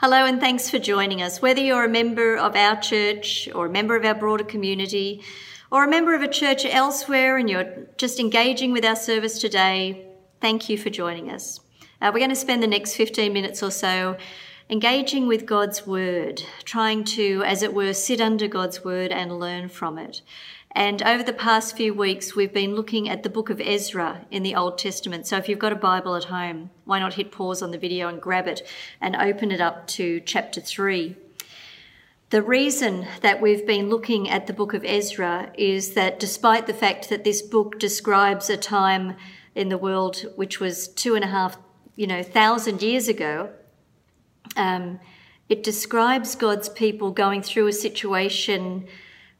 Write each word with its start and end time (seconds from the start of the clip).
Hello, 0.00 0.24
and 0.24 0.38
thanks 0.38 0.70
for 0.70 0.78
joining 0.78 1.22
us. 1.22 1.42
Whether 1.42 1.60
you're 1.60 1.82
a 1.82 1.88
member 1.88 2.36
of 2.36 2.54
our 2.54 2.80
church 2.80 3.48
or 3.52 3.66
a 3.66 3.68
member 3.68 3.96
of 3.96 4.04
our 4.04 4.14
broader 4.14 4.44
community 4.44 5.24
or 5.72 5.82
a 5.82 5.90
member 5.90 6.14
of 6.14 6.22
a 6.22 6.28
church 6.28 6.64
elsewhere 6.64 7.36
and 7.36 7.50
you're 7.50 7.88
just 7.96 8.20
engaging 8.20 8.70
with 8.70 8.84
our 8.84 8.94
service 8.94 9.40
today, 9.40 10.06
thank 10.40 10.68
you 10.68 10.78
for 10.78 10.88
joining 10.88 11.32
us. 11.32 11.58
Uh, 12.00 12.12
we're 12.14 12.20
going 12.20 12.30
to 12.30 12.36
spend 12.36 12.62
the 12.62 12.68
next 12.68 12.94
15 12.94 13.32
minutes 13.32 13.60
or 13.60 13.72
so 13.72 14.16
engaging 14.70 15.26
with 15.26 15.46
God's 15.46 15.84
Word, 15.84 16.44
trying 16.62 17.02
to, 17.02 17.42
as 17.44 17.64
it 17.64 17.74
were, 17.74 17.92
sit 17.92 18.20
under 18.20 18.46
God's 18.46 18.84
Word 18.84 19.10
and 19.10 19.40
learn 19.40 19.68
from 19.68 19.98
it. 19.98 20.22
And 20.72 21.02
over 21.02 21.22
the 21.22 21.32
past 21.32 21.76
few 21.76 21.94
weeks, 21.94 22.36
we've 22.36 22.52
been 22.52 22.74
looking 22.74 23.08
at 23.08 23.22
the 23.22 23.30
book 23.30 23.50
of 23.50 23.60
Ezra 23.60 24.26
in 24.30 24.42
the 24.42 24.54
Old 24.54 24.78
Testament. 24.78 25.26
So 25.26 25.36
if 25.36 25.48
you've 25.48 25.58
got 25.58 25.72
a 25.72 25.76
Bible 25.76 26.14
at 26.14 26.24
home, 26.24 26.70
why 26.84 26.98
not 26.98 27.14
hit 27.14 27.32
pause 27.32 27.62
on 27.62 27.70
the 27.70 27.78
video 27.78 28.08
and 28.08 28.20
grab 28.20 28.46
it 28.46 28.66
and 29.00 29.16
open 29.16 29.50
it 29.50 29.60
up 29.60 29.86
to 29.88 30.20
chapter 30.20 30.60
3. 30.60 31.16
The 32.30 32.42
reason 32.42 33.06
that 33.22 33.40
we've 33.40 33.66
been 33.66 33.88
looking 33.88 34.28
at 34.28 34.46
the 34.46 34.52
book 34.52 34.74
of 34.74 34.84
Ezra 34.84 35.50
is 35.56 35.94
that 35.94 36.20
despite 36.20 36.66
the 36.66 36.74
fact 36.74 37.08
that 37.08 37.24
this 37.24 37.40
book 37.40 37.78
describes 37.78 38.50
a 38.50 38.56
time 38.58 39.16
in 39.54 39.70
the 39.70 39.78
world 39.78 40.26
which 40.36 40.60
was 40.60 40.88
two 40.88 41.14
and 41.14 41.24
a 41.24 41.28
half, 41.28 41.56
you 41.96 42.06
know, 42.06 42.22
thousand 42.22 42.82
years 42.82 43.08
ago, 43.08 43.50
um, 44.56 45.00
it 45.48 45.62
describes 45.62 46.34
God's 46.34 46.68
people 46.68 47.10
going 47.10 47.40
through 47.40 47.68
a 47.68 47.72
situation 47.72 48.86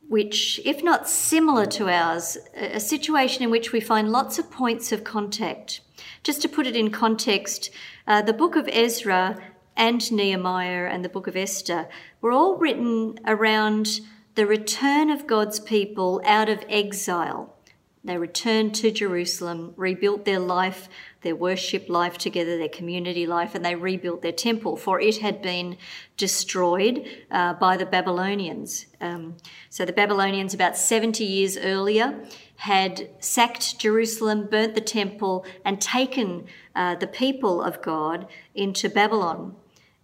which, 0.09 0.61
if 0.65 0.83
not 0.83 1.09
similar 1.09 1.67
to 1.67 1.89
ours, 1.89 2.39
a 2.57 2.81
situation 2.81 3.43
in 3.43 3.51
which 3.51 3.73
we 3.73 3.81
find 3.81 4.11
lots 4.11 4.39
of 4.39 4.51
points 4.51 4.91
of 4.91 5.05
contact. 5.05 5.81
Just 6.23 6.41
to 6.43 6.49
put 6.49 6.67
it 6.67 6.77
in 6.77 6.91
context, 6.91 7.71
uh, 8.07 8.23
the 8.23 8.33
book 8.33 8.57
of 8.57 8.69
Ezra 8.73 9.39
and 9.77 10.11
Nehemiah 10.11 10.89
and 10.91 11.05
the 11.05 11.09
book 11.09 11.27
of 11.27 11.37
Esther 11.37 11.89
were 12.21 12.33
all 12.33 12.57
written 12.57 13.19
around 13.27 14.01
the 14.35 14.47
return 14.47 15.11
of 15.11 15.27
God's 15.27 15.61
people 15.61 16.23
out 16.25 16.49
of 16.49 16.65
exile. 16.69 17.55
They 18.03 18.17
returned 18.17 18.75
to 18.77 18.91
Jerusalem, 18.91 19.75
rebuilt 19.77 20.25
their 20.25 20.39
life 20.39 20.89
their 21.23 21.35
worship 21.35 21.89
life 21.89 22.17
together, 22.17 22.57
their 22.57 22.69
community 22.69 23.27
life, 23.27 23.55
and 23.55 23.65
they 23.65 23.75
rebuilt 23.75 24.23
their 24.23 24.33
temple, 24.33 24.77
for 24.77 25.01
it 25.01 25.19
had 25.19 25.43
been 25.43 25.77
destroyed 26.17 27.05
uh, 27.31 27.55
by 27.55 27.77
the 27.77 27.87
Babylonians. 27.87 28.87
Um, 29.01 29.37
so 29.69 29.85
the 29.85 29.93
Babylonians, 29.93 30.55
about 30.55 30.77
70 30.77 31.25
years 31.25 31.57
earlier, 31.57 32.21
had 32.57 33.09
sacked 33.21 33.79
Jerusalem, 33.79 34.49
burnt 34.51 34.75
the 34.75 34.81
temple, 34.81 35.45
and 35.65 35.81
taken 35.81 36.47
uh, 36.75 36.95
the 36.97 37.07
people 37.07 37.63
of 37.63 37.83
God 37.83 38.27
into 38.55 38.89
Babylon. 38.89 39.57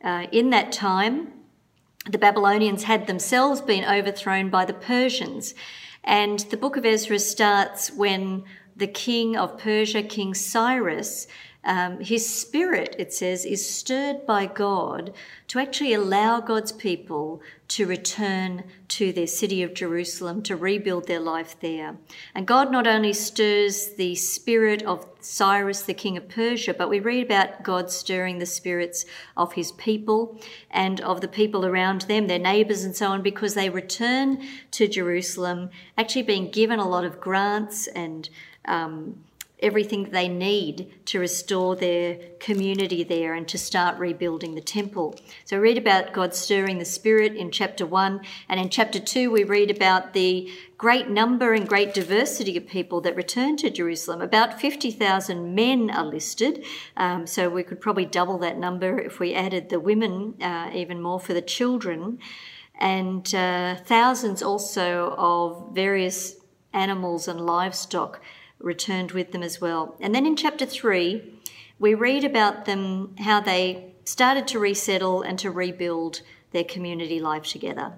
Uh, 0.02 0.26
in 0.32 0.50
that 0.50 0.72
time, 0.72 1.32
the 2.10 2.18
Babylonians 2.18 2.84
had 2.84 3.06
themselves 3.06 3.60
been 3.60 3.84
overthrown 3.84 4.50
by 4.50 4.64
the 4.64 4.74
Persians. 4.74 5.54
And 6.02 6.40
the 6.40 6.56
book 6.56 6.76
of 6.76 6.84
Ezra 6.84 7.18
starts 7.18 7.90
when 7.90 8.44
the 8.76 8.86
king 8.86 9.36
of 9.36 9.58
Persia, 9.58 10.02
King 10.02 10.34
Cyrus, 10.34 11.26
um, 11.66 12.00
his 12.00 12.28
spirit, 12.28 12.94
it 12.98 13.12
says, 13.12 13.46
is 13.46 13.68
stirred 13.68 14.26
by 14.26 14.46
God 14.46 15.14
to 15.48 15.58
actually 15.58 15.94
allow 15.94 16.40
God's 16.40 16.72
people 16.72 17.40
to 17.68 17.86
return 17.86 18.64
to 18.88 19.12
their 19.12 19.26
city 19.26 19.62
of 19.62 19.72
Jerusalem, 19.72 20.42
to 20.42 20.56
rebuild 20.56 21.06
their 21.06 21.20
life 21.20 21.56
there. 21.60 21.96
And 22.34 22.46
God 22.46 22.70
not 22.70 22.86
only 22.86 23.14
stirs 23.14 23.94
the 23.94 24.14
spirit 24.14 24.82
of 24.82 25.06
Cyrus, 25.20 25.82
the 25.82 25.94
king 25.94 26.18
of 26.18 26.28
Persia, 26.28 26.74
but 26.74 26.90
we 26.90 27.00
read 27.00 27.24
about 27.24 27.62
God 27.62 27.90
stirring 27.90 28.38
the 28.38 28.46
spirits 28.46 29.06
of 29.34 29.54
his 29.54 29.72
people 29.72 30.38
and 30.70 31.00
of 31.00 31.22
the 31.22 31.28
people 31.28 31.64
around 31.64 32.02
them, 32.02 32.26
their 32.26 32.38
neighbors 32.38 32.84
and 32.84 32.94
so 32.94 33.08
on, 33.08 33.22
because 33.22 33.54
they 33.54 33.70
return 33.70 34.46
to 34.72 34.86
Jerusalem, 34.86 35.70
actually 35.96 36.22
being 36.22 36.50
given 36.50 36.78
a 36.78 36.88
lot 36.88 37.04
of 37.04 37.20
grants 37.20 37.86
and 37.86 38.28
um, 38.66 39.24
everything 39.64 40.10
they 40.10 40.28
need 40.28 40.92
to 41.06 41.18
restore 41.18 41.74
their 41.74 42.18
community 42.38 43.02
there 43.02 43.34
and 43.34 43.48
to 43.48 43.56
start 43.56 43.98
rebuilding 43.98 44.54
the 44.54 44.60
temple. 44.60 45.18
So, 45.44 45.58
read 45.58 45.78
about 45.78 46.12
God 46.12 46.34
stirring 46.34 46.78
the 46.78 46.84
Spirit 46.84 47.34
in 47.34 47.50
chapter 47.50 47.86
1, 47.86 48.20
and 48.48 48.60
in 48.60 48.68
chapter 48.68 49.00
2, 49.00 49.30
we 49.30 49.42
read 49.42 49.70
about 49.70 50.12
the 50.12 50.50
great 50.76 51.08
number 51.08 51.54
and 51.54 51.66
great 51.66 51.94
diversity 51.94 52.56
of 52.56 52.66
people 52.66 53.00
that 53.02 53.16
return 53.16 53.56
to 53.56 53.70
Jerusalem. 53.70 54.20
About 54.20 54.60
50,000 54.60 55.54
men 55.54 55.90
are 55.90 56.04
listed, 56.04 56.64
um, 56.96 57.26
so 57.26 57.48
we 57.48 57.62
could 57.62 57.80
probably 57.80 58.04
double 58.04 58.38
that 58.38 58.58
number 58.58 58.98
if 58.98 59.18
we 59.18 59.34
added 59.34 59.70
the 59.70 59.80
women, 59.80 60.34
uh, 60.42 60.70
even 60.74 61.00
more 61.00 61.20
for 61.20 61.32
the 61.32 61.42
children, 61.42 62.18
and 62.78 63.34
uh, 63.34 63.76
thousands 63.76 64.42
also 64.42 65.14
of 65.16 65.74
various 65.74 66.36
animals 66.74 67.28
and 67.28 67.40
livestock 67.40 68.20
returned 68.64 69.12
with 69.12 69.32
them 69.32 69.42
as 69.42 69.60
well. 69.60 69.96
And 70.00 70.14
then 70.14 70.26
in 70.26 70.36
chapter 70.36 70.66
3, 70.66 71.40
we 71.78 71.94
read 71.94 72.24
about 72.24 72.64
them, 72.64 73.14
how 73.18 73.40
they 73.40 73.94
started 74.04 74.46
to 74.48 74.58
resettle 74.58 75.22
and 75.22 75.38
to 75.38 75.50
rebuild 75.50 76.22
their 76.52 76.64
community 76.64 77.20
life 77.20 77.44
together. 77.44 77.92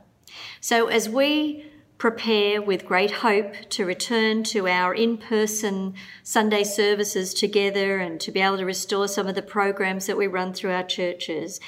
So 0.61 0.89
as 0.89 1.09
we 1.09 1.67
prepare 1.99 2.61
with 2.61 2.85
great 2.85 3.11
hope 3.11 3.55
to 3.71 3.87
return 3.87 4.43
to 4.43 4.69
our 4.69 4.93
in 4.93 5.17
person 5.17 5.95
Sunday 6.23 6.63
services 6.63 7.33
together 7.33 7.99
and 7.99 8.21
to 8.21 8.31
be 8.31 8.41
able 8.41 8.59
to 8.59 8.67
restore 8.67 9.09
some 9.09 9.27
of 9.27 9.35
the 9.35 9.43
programs 9.43 10.07
that 10.07 10.17
we 10.17 10.27
run 10.27 10.53
through 10.53 10.73
our 10.73 10.83
churches, 10.83 11.59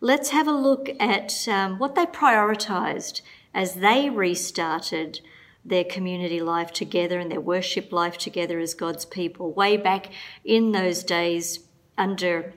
let's 0.00 0.30
have 0.30 0.46
a 0.46 0.52
look 0.52 0.90
at 1.00 1.48
um, 1.48 1.78
what 1.78 1.94
they 1.94 2.04
prioritized 2.06 3.22
as 3.54 3.74
they 3.74 4.10
restarted 4.10 5.20
their 5.68 5.84
community 5.84 6.40
life 6.40 6.72
together 6.72 7.18
and 7.18 7.30
their 7.30 7.40
worship 7.40 7.92
life 7.92 8.18
together 8.18 8.58
as 8.58 8.74
God's 8.74 9.04
people, 9.04 9.52
way 9.52 9.76
back 9.76 10.10
in 10.44 10.72
those 10.72 11.02
days 11.02 11.60
under 11.96 12.54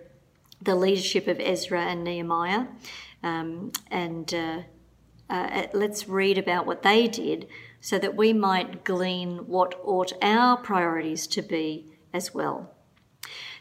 the 0.62 0.76
leadership 0.76 1.28
of 1.28 1.40
Ezra 1.40 1.82
and 1.82 2.04
Nehemiah. 2.04 2.68
Um, 3.24 3.72
and 3.90 4.34
uh, 4.34 4.62
uh, 5.30 5.68
let's 5.74 6.08
read 6.08 6.38
about 6.38 6.66
what 6.66 6.84
they 6.84 7.08
did 7.08 7.48
so 7.80 7.98
that 7.98 8.16
we 8.16 8.34
might 8.34 8.84
glean 8.84 9.48
what 9.48 9.80
ought 9.84 10.14
our 10.22 10.58
priorities 10.58 11.26
to 11.28 11.42
be 11.42 11.92
as 12.14 12.34
well. 12.34 12.74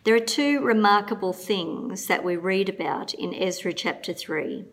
There 0.05 0.15
are 0.15 0.21
two 0.21 0.61
remarkable 0.61 1.33
things 1.33 2.07
that 2.07 2.25
we 2.25 2.37
read 2.37 2.69
about 2.69 3.13
in 3.15 3.35
Ezra 3.35 3.73
chapter 3.73 4.13
3 4.13 4.65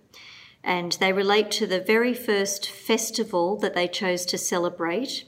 and 0.68 0.92
they 1.00 1.14
relate 1.14 1.50
to 1.50 1.66
the 1.66 1.80
very 1.80 2.14
first 2.14 2.70
festival 2.70 3.56
that 3.56 3.74
they 3.74 3.88
chose 3.88 4.26
to 4.26 4.38
celebrate 4.38 5.24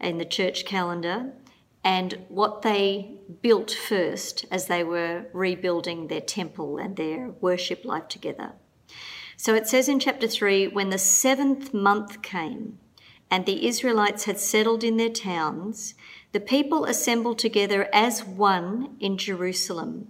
in 0.00 0.16
the 0.16 0.24
church 0.24 0.64
calendar 0.64 1.32
and 1.84 2.18
what 2.28 2.62
they 2.62 3.10
built 3.42 3.70
first 3.70 4.46
as 4.50 4.66
they 4.66 4.82
were 4.82 5.26
rebuilding 5.34 6.08
their 6.08 6.22
temple 6.22 6.78
and 6.78 6.96
their 6.96 7.28
worship 7.42 7.84
life 7.84 8.08
together. 8.08 8.52
So 9.36 9.54
it 9.54 9.68
says 9.68 9.86
in 9.86 10.00
chapter 10.00 10.26
3 10.26 10.68
when 10.68 10.88
the 10.88 10.98
seventh 10.98 11.74
month 11.74 12.22
came 12.22 12.78
and 13.30 13.44
the 13.44 13.66
Israelites 13.66 14.24
had 14.24 14.40
settled 14.40 14.82
in 14.82 14.96
their 14.96 15.10
towns, 15.10 15.94
the 16.32 16.40
people 16.40 16.86
assembled 16.86 17.38
together 17.38 17.86
as 17.92 18.24
one 18.24 18.96
in 18.98 19.18
Jerusalem. 19.18 20.08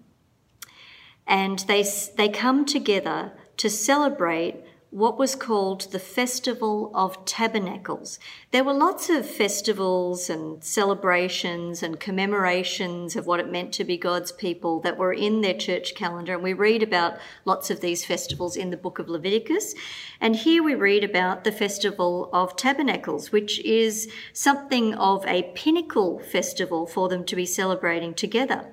And 1.27 1.59
they, 1.61 1.85
they 2.17 2.29
come 2.29 2.65
together 2.65 3.33
to 3.57 3.71
celebrate 3.71 4.65
what 4.91 5.17
was 5.17 5.37
called 5.37 5.93
the 5.93 6.01
Festival 6.01 6.91
of 6.95 7.25
Tabernacles. 7.25 8.19
There 8.51 8.65
were 8.65 8.73
lots 8.73 9.09
of 9.09 9.25
festivals 9.25 10.29
and 10.29 10.65
celebrations 10.65 11.81
and 11.81 12.01
commemorations 12.01 13.15
of 13.15 13.25
what 13.25 13.39
it 13.39 13.53
meant 13.53 13.73
to 13.75 13.85
be 13.85 13.97
God's 13.97 14.33
people 14.33 14.81
that 14.81 14.99
were 14.99 15.13
in 15.13 15.43
their 15.43 15.55
church 15.55 15.95
calendar. 15.95 16.35
And 16.35 16.43
we 16.43 16.55
read 16.55 16.83
about 16.83 17.19
lots 17.45 17.71
of 17.71 17.81
these 17.81 18.05
festivals 18.05 18.57
in 18.57 18.71
the 18.71 18.77
book 18.77 18.99
of 18.99 19.09
Leviticus. 19.09 19.77
And 20.21 20.35
here 20.35 20.63
we 20.63 20.75
read 20.75 21.05
about 21.05 21.45
the 21.45 21.53
Festival 21.53 22.29
of 22.33 22.57
Tabernacles, 22.57 23.31
which 23.31 23.61
is 23.61 24.11
something 24.33 24.95
of 24.95 25.25
a 25.27 25.53
pinnacle 25.55 26.19
festival 26.19 26.85
for 26.85 27.09
them 27.09 27.25
to 27.27 27.37
be 27.37 27.47
celebrating 27.47 28.13
together. 28.13 28.67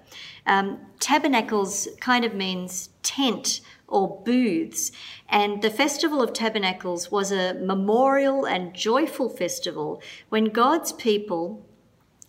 Um, 0.48 0.80
tabernacles 1.00 1.90
kind 2.00 2.26
of 2.26 2.34
means 2.34 2.90
tent 3.18 3.62
or 3.88 4.22
booths. 4.24 4.92
And 5.28 5.62
the 5.62 5.70
Festival 5.70 6.22
of 6.22 6.34
Tabernacles 6.34 7.12
was 7.12 7.32
a 7.32 7.54
memorial 7.54 8.46
and 8.46 8.74
joyful 8.74 9.30
festival 9.30 10.02
when 10.30 10.46
God's 10.46 10.92
people 10.92 11.66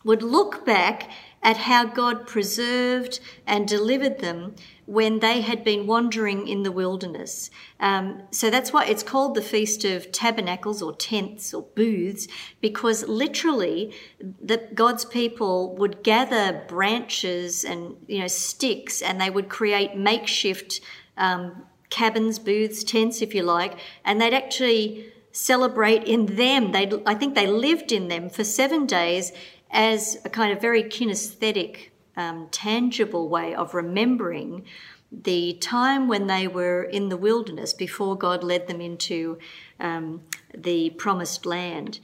would 0.04 0.22
look 0.22 0.64
back 0.64 1.10
at 1.42 1.56
how 1.56 1.84
God 1.84 2.26
preserved 2.26 3.20
and 3.46 3.66
delivered 3.66 4.18
them 4.18 4.54
when 4.86 5.18
they 5.18 5.42
had 5.42 5.62
been 5.62 5.86
wandering 5.86 6.48
in 6.48 6.62
the 6.62 6.72
wilderness. 6.72 7.50
Um, 7.78 8.22
so 8.30 8.48
that's 8.48 8.72
why 8.72 8.86
it's 8.86 9.02
called 9.02 9.34
the 9.34 9.42
Feast 9.42 9.84
of 9.84 10.10
Tabernacles 10.10 10.80
or 10.80 10.96
tents 10.96 11.52
or 11.52 11.62
booths, 11.62 12.26
because 12.60 13.06
literally 13.06 13.94
the, 14.18 14.68
God's 14.74 15.04
people 15.04 15.76
would 15.76 16.02
gather 16.02 16.64
branches 16.68 17.64
and 17.64 17.96
you 18.06 18.20
know 18.20 18.28
sticks, 18.28 19.02
and 19.02 19.20
they 19.20 19.30
would 19.30 19.48
create 19.48 19.94
makeshift 19.96 20.80
um, 21.16 21.66
cabins, 21.90 22.38
booths, 22.38 22.82
tents, 22.82 23.22
if 23.22 23.34
you 23.34 23.42
like, 23.42 23.78
and 24.04 24.20
they'd 24.20 24.34
actually 24.34 25.12
celebrate 25.32 26.04
in 26.04 26.36
them. 26.36 26.72
They, 26.72 26.90
I 27.06 27.14
think 27.14 27.34
they 27.34 27.46
lived 27.46 27.92
in 27.92 28.08
them 28.08 28.28
for 28.28 28.44
seven 28.44 28.86
days 28.86 29.32
as 29.70 30.18
a 30.24 30.28
kind 30.30 30.52
of 30.52 30.60
very 30.60 30.82
kinesthetic, 30.82 31.90
um, 32.16 32.48
tangible 32.50 33.28
way 33.28 33.54
of 33.54 33.74
remembering 33.74 34.64
the 35.10 35.54
time 35.54 36.06
when 36.08 36.26
they 36.26 36.46
were 36.46 36.82
in 36.82 37.08
the 37.08 37.16
wilderness 37.16 37.72
before 37.72 38.16
God 38.16 38.44
led 38.44 38.66
them 38.66 38.80
into 38.80 39.38
um, 39.80 40.22
the 40.54 40.90
promised 40.90 41.46
land. 41.46 42.00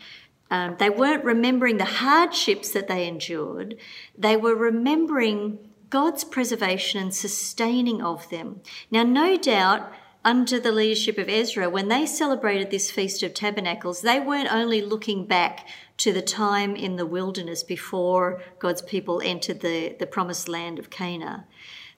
Um, 0.51 0.77
they 0.79 0.91
weren't 0.91 1.25
remembering 1.25 1.79
the 1.79 1.85
hardships 1.85 2.71
that 2.73 2.89
they 2.89 3.07
endured, 3.07 3.77
they 4.17 4.37
were 4.37 4.55
remembering 4.55 5.59
God's 5.91 6.25
preservation 6.25 7.01
and 7.01 7.15
sustaining 7.15 8.03
of 8.03 8.29
them. 8.31 8.61
Now, 8.91 9.05
no 9.05 9.37
doubt, 9.37 9.93
under 10.25 10.59
the 10.59 10.73
leadership 10.73 11.19
of 11.19 11.29
Ezra, 11.29 11.69
when 11.69 11.89
they 11.89 12.07
celebrated 12.07 12.71
this 12.71 12.91
Feast 12.91 13.23
of 13.23 13.35
Tabernacles, 13.35 14.01
they 14.01 14.19
weren't 14.19 14.53
only 14.53 14.81
looking 14.81 15.27
back 15.27 15.69
to 15.99 16.13
the 16.13 16.23
time 16.23 16.75
in 16.75 16.97
the 16.97 17.07
wilderness 17.07 17.63
before 17.63 18.43
God's 18.59 18.83
people 18.83 19.23
entered 19.25 19.61
the, 19.61 19.97
the 19.99 20.07
promised 20.07 20.49
land 20.49 20.79
of 20.79 20.91
Canaan. 20.91 21.45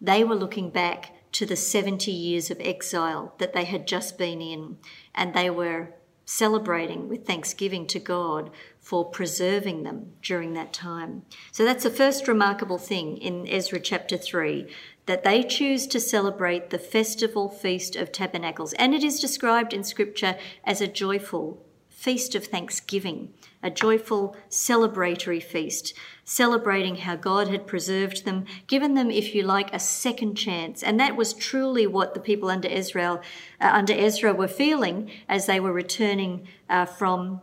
They 0.00 0.24
were 0.24 0.34
looking 0.34 0.70
back 0.70 1.12
to 1.32 1.46
the 1.46 1.56
70 1.56 2.10
years 2.10 2.50
of 2.50 2.60
exile 2.60 3.34
that 3.38 3.52
they 3.52 3.64
had 3.64 3.86
just 3.86 4.18
been 4.18 4.40
in, 4.40 4.78
and 5.14 5.34
they 5.34 5.50
were 5.50 5.94
celebrating 6.26 7.08
with 7.08 7.24
thanksgiving 7.24 7.86
to 7.86 8.00
God 8.00 8.50
for 8.80 9.04
preserving 9.04 9.84
them 9.84 10.12
during 10.22 10.54
that 10.54 10.72
time. 10.72 11.22
So 11.52 11.64
that's 11.64 11.84
the 11.84 11.90
first 11.90 12.26
remarkable 12.26 12.78
thing 12.78 13.16
in 13.18 13.46
Ezra 13.48 13.80
chapter 13.80 14.16
3 14.16 14.66
that 15.06 15.22
they 15.22 15.42
choose 15.42 15.86
to 15.86 16.00
celebrate 16.00 16.70
the 16.70 16.78
festival 16.78 17.48
feast 17.48 17.94
of 17.94 18.10
tabernacles. 18.10 18.72
And 18.74 18.92
it 18.92 19.04
is 19.04 19.20
described 19.20 19.72
in 19.72 19.84
scripture 19.84 20.36
as 20.64 20.80
a 20.80 20.88
joyful 20.88 21.62
feast 21.96 22.34
of 22.34 22.44
thanksgiving, 22.44 23.32
a 23.62 23.70
joyful 23.70 24.36
celebratory 24.50 25.42
feast, 25.42 25.94
celebrating 26.24 26.96
how 26.96 27.16
God 27.16 27.48
had 27.48 27.66
preserved 27.66 28.24
them, 28.24 28.44
given 28.66 28.92
them, 28.94 29.10
if 29.10 29.34
you 29.34 29.42
like, 29.42 29.72
a 29.72 29.78
second 29.78 30.36
chance. 30.36 30.82
And 30.82 31.00
that 31.00 31.16
was 31.16 31.32
truly 31.32 31.86
what 31.86 32.12
the 32.12 32.20
people 32.20 32.50
under 32.50 32.68
Israel, 32.68 33.22
uh, 33.60 33.70
under 33.72 33.94
Ezra, 33.94 34.34
were 34.34 34.46
feeling 34.46 35.10
as 35.26 35.46
they 35.46 35.58
were 35.58 35.72
returning 35.72 36.46
uh, 36.68 36.84
from 36.84 37.40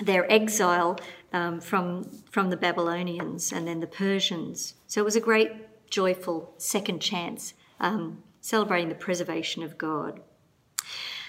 their 0.00 0.30
exile 0.30 1.00
um, 1.32 1.60
from 1.60 2.04
from 2.30 2.50
the 2.50 2.56
Babylonians 2.56 3.52
and 3.52 3.66
then 3.66 3.80
the 3.80 3.86
Persians. 3.86 4.74
So 4.86 5.00
it 5.00 5.04
was 5.04 5.16
a 5.16 5.20
great, 5.20 5.50
joyful 5.90 6.54
second 6.58 7.00
chance, 7.00 7.54
um, 7.80 8.22
celebrating 8.40 8.90
the 8.90 8.94
preservation 8.94 9.62
of 9.62 9.78
God. 9.78 10.20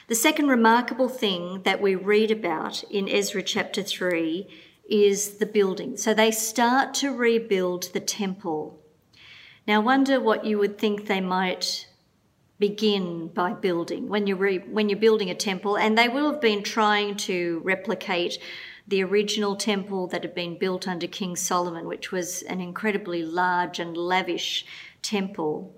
The 0.10 0.16
second 0.16 0.48
remarkable 0.48 1.08
thing 1.08 1.62
that 1.66 1.84
we 1.84 1.94
read 1.94 2.32
about 2.32 2.82
in 2.90 3.08
Ezra 3.08 3.44
chapter 3.44 3.84
3 3.84 4.48
is 4.90 5.38
the 5.38 5.46
building. 5.46 5.98
So 5.98 6.16
they 6.16 6.32
start 6.32 6.96
to 6.96 7.16
rebuild 7.16 7.94
the 7.94 8.00
temple. 8.00 8.82
Now, 9.68 9.82
wonder 9.82 10.20
what 10.20 10.46
you 10.46 10.58
would 10.58 10.80
think 10.80 11.06
they 11.06 11.22
might 11.22 11.88
begin 12.58 13.28
by 13.28 13.54
building 13.54 14.10
when 14.10 14.26
you're 14.26 14.36
re- 14.36 14.58
when 14.58 14.90
you're 14.90 14.98
building 14.98 15.30
a 15.30 15.36
temple, 15.36 15.78
and 15.78 15.96
they 15.96 16.10
will 16.10 16.32
have 16.32 16.42
been 16.42 16.64
trying 16.64 17.16
to 17.18 17.62
replicate 17.64 18.40
the 18.88 19.04
original 19.04 19.56
temple 19.56 20.08
that 20.08 20.24
had 20.24 20.34
been 20.34 20.58
built 20.58 20.88
under 20.88 21.06
King 21.06 21.36
Solomon, 21.36 21.86
which 21.86 22.12
was 22.12 22.42
an 22.42 22.62
incredibly 22.62 23.22
large 23.22 23.78
and 23.78 23.96
lavish 23.96 24.66
temple. 25.04 25.72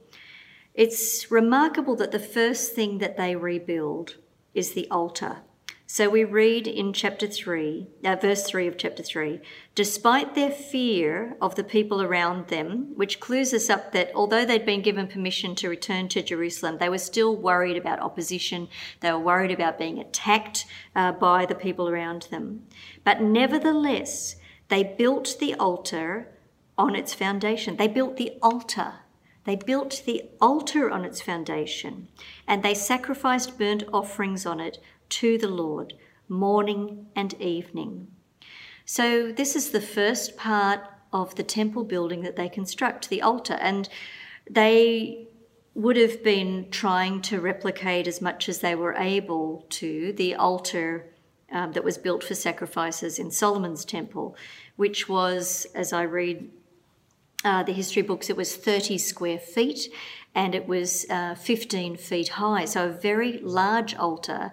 It's 0.73 1.29
remarkable 1.29 1.97
that 1.97 2.11
the 2.11 2.19
first 2.19 2.73
thing 2.73 2.99
that 2.99 3.17
they 3.17 3.35
rebuild 3.35 4.15
is 4.53 4.73
the 4.73 4.87
altar. 4.89 5.37
So 5.93 6.09
we 6.09 6.23
read 6.23 6.67
in 6.67 6.93
chapter 6.93 7.27
3, 7.27 7.85
uh, 8.05 8.15
verse 8.15 8.45
3 8.45 8.65
of 8.65 8.77
chapter 8.77 9.03
3, 9.03 9.41
despite 9.75 10.35
their 10.35 10.49
fear 10.49 11.35
of 11.41 11.55
the 11.55 11.65
people 11.65 12.01
around 12.01 12.47
them, 12.47 12.93
which 12.95 13.19
clues 13.19 13.53
us 13.53 13.69
up 13.69 13.91
that 13.91 14.09
although 14.15 14.45
they'd 14.45 14.65
been 14.65 14.81
given 14.81 15.07
permission 15.07 15.53
to 15.55 15.67
return 15.67 16.07
to 16.07 16.21
Jerusalem, 16.21 16.77
they 16.77 16.87
were 16.87 16.97
still 16.97 17.35
worried 17.35 17.75
about 17.75 17.99
opposition. 17.99 18.69
They 19.01 19.11
were 19.11 19.19
worried 19.19 19.51
about 19.51 19.77
being 19.77 19.99
attacked 19.99 20.65
uh, 20.95 21.11
by 21.11 21.45
the 21.45 21.55
people 21.55 21.89
around 21.89 22.29
them. 22.31 22.61
But 23.03 23.21
nevertheless, 23.21 24.37
they 24.69 24.83
built 24.83 25.35
the 25.41 25.55
altar 25.55 26.29
on 26.77 26.95
its 26.95 27.13
foundation. 27.13 27.75
They 27.75 27.89
built 27.89 28.15
the 28.15 28.37
altar 28.41 29.00
they 29.45 29.55
built 29.55 30.03
the 30.05 30.23
altar 30.39 30.89
on 30.89 31.05
its 31.05 31.21
foundation, 31.21 32.07
and 32.47 32.61
they 32.61 32.73
sacrificed 32.73 33.57
burnt 33.57 33.83
offerings 33.91 34.45
on 34.45 34.59
it 34.59 34.77
to 35.09 35.37
the 35.37 35.47
Lord, 35.47 35.93
morning 36.29 37.07
and 37.15 37.33
evening. 37.41 38.07
So, 38.85 39.31
this 39.31 39.55
is 39.55 39.71
the 39.71 39.81
first 39.81 40.37
part 40.37 40.81
of 41.13 41.35
the 41.35 41.43
temple 41.43 41.83
building 41.83 42.21
that 42.21 42.35
they 42.35 42.49
construct, 42.49 43.09
the 43.09 43.21
altar, 43.21 43.55
and 43.55 43.89
they 44.49 45.27
would 45.73 45.97
have 45.97 46.23
been 46.23 46.69
trying 46.69 47.21
to 47.21 47.39
replicate 47.39 48.07
as 48.07 48.21
much 48.21 48.49
as 48.49 48.59
they 48.59 48.75
were 48.75 48.93
able 48.95 49.65
to 49.69 50.13
the 50.13 50.35
altar 50.35 51.05
um, 51.51 51.71
that 51.73 51.83
was 51.83 51.97
built 51.97 52.23
for 52.23 52.35
sacrifices 52.35 53.19
in 53.19 53.31
Solomon's 53.31 53.85
temple, 53.85 54.35
which 54.75 55.07
was, 55.07 55.65
as 55.75 55.93
I 55.93 56.03
read 56.03 56.49
uh, 57.43 57.63
the 57.63 57.73
history 57.73 58.01
books, 58.01 58.29
it 58.29 58.37
was 58.37 58.55
30 58.55 58.97
square 58.97 59.39
feet 59.39 59.89
and 60.33 60.55
it 60.55 60.67
was 60.67 61.05
uh, 61.09 61.35
15 61.35 61.97
feet 61.97 62.29
high. 62.29 62.65
So, 62.65 62.89
a 62.89 62.91
very 62.91 63.39
large 63.39 63.95
altar 63.95 64.51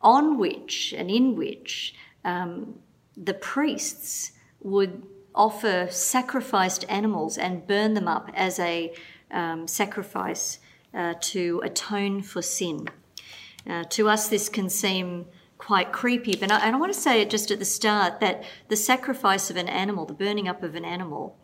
on 0.00 0.38
which 0.38 0.94
and 0.96 1.10
in 1.10 1.34
which 1.34 1.94
um, 2.24 2.78
the 3.16 3.34
priests 3.34 4.32
would 4.60 5.02
offer 5.34 5.86
sacrificed 5.90 6.84
animals 6.88 7.36
and 7.38 7.66
burn 7.66 7.94
them 7.94 8.08
up 8.08 8.30
as 8.34 8.58
a 8.58 8.92
um, 9.30 9.66
sacrifice 9.66 10.58
uh, 10.94 11.14
to 11.20 11.60
atone 11.64 12.22
for 12.22 12.42
sin. 12.42 12.88
Uh, 13.68 13.84
to 13.90 14.08
us, 14.08 14.28
this 14.28 14.48
can 14.48 14.68
seem 14.68 15.26
quite 15.58 15.92
creepy, 15.92 16.36
but 16.36 16.50
I, 16.50 16.58
and 16.60 16.76
I 16.76 16.78
want 16.78 16.92
to 16.92 16.98
say 16.98 17.20
it 17.20 17.30
just 17.30 17.50
at 17.50 17.58
the 17.58 17.64
start 17.64 18.20
that 18.20 18.44
the 18.68 18.76
sacrifice 18.76 19.50
of 19.50 19.56
an 19.56 19.68
animal, 19.68 20.04
the 20.04 20.14
burning 20.14 20.48
up 20.48 20.62
of 20.62 20.74
an 20.74 20.84
animal, 20.84 21.36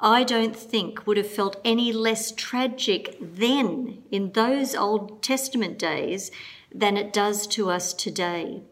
I 0.00 0.22
don't 0.22 0.54
think 0.54 1.06
would 1.06 1.16
have 1.16 1.30
felt 1.30 1.60
any 1.64 1.92
less 1.92 2.30
tragic 2.30 3.16
then 3.20 4.02
in 4.10 4.32
those 4.32 4.74
Old 4.74 5.22
Testament 5.22 5.78
days 5.78 6.30
than 6.72 6.96
it 6.96 7.12
does 7.12 7.46
to 7.48 7.70
us 7.70 7.92
today. 7.92 8.62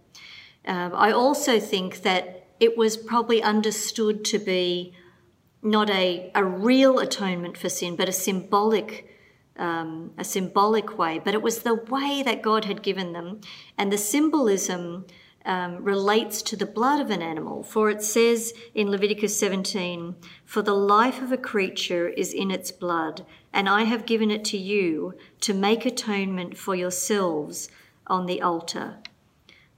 Um, 0.67 0.93
I 0.95 1.11
also 1.11 1.59
think 1.59 2.03
that 2.03 2.47
it 2.61 2.77
was 2.77 2.97
probably 2.97 3.43
understood 3.43 4.25
to 4.27 4.39
be 4.39 4.95
not 5.63 5.91
a, 5.91 6.31
a 6.35 6.45
real 6.45 6.99
atonement 6.99 7.57
for 7.57 7.69
sin, 7.69 7.97
but 7.97 8.09
a 8.09 8.13
symbolic 8.13 9.13
um, 9.59 10.13
a 10.19 10.25
symbolic 10.25 10.99
way. 10.99 11.19
But 11.19 11.33
it 11.33 11.41
was 11.41 11.61
the 11.61 11.75
way 11.75 12.23
that 12.23 12.43
God 12.43 12.67
had 12.67 12.83
given 12.83 13.15
them, 13.15 13.41
and 13.79 13.91
the 13.91 13.99
symbolism 13.99 15.07
um, 15.47 15.83
relates 15.83 16.43
to 16.43 16.57
the 16.57 16.67
blood 16.67 17.01
of 17.01 17.09
an 17.09 17.23
animal. 17.23 17.63
For 17.63 17.89
it 17.89 18.03
says 18.03 18.53
in 18.75 18.91
Leviticus 18.91 19.39
17, 19.39 20.17
For 20.45 20.61
the 20.61 20.75
life 20.75 21.23
of 21.23 21.31
a 21.31 21.39
creature 21.39 22.09
is 22.09 22.35
in 22.35 22.51
its 22.51 22.73
blood, 22.73 23.25
and 23.53 23.69
I 23.69 23.85
have 23.85 24.07
given 24.07 24.31
it 24.31 24.45
to 24.47 24.59
you 24.59 25.15
to 25.43 25.55
make 25.55 25.87
atonement 25.87 26.59
for 26.59 26.75
yourselves 26.75 27.71
on 28.09 28.27
the 28.27 28.43
altar. 28.43 28.97